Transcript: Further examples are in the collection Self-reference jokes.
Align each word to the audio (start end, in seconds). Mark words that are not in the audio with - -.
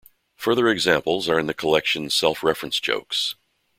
Further 0.37 0.67
examples 0.67 1.29
are 1.29 1.37
in 1.37 1.45
the 1.45 1.53
collection 1.53 2.09
Self-reference 2.09 2.79
jokes. 2.79 3.35